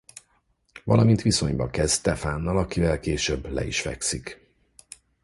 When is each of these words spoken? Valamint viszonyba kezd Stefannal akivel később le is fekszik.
Valamint 0.83 1.21
viszonyba 1.21 1.69
kezd 1.69 1.93
Stefannal 1.97 2.57
akivel 2.57 2.99
később 2.99 3.51
le 3.51 3.65
is 3.65 3.81
fekszik. 3.81 4.47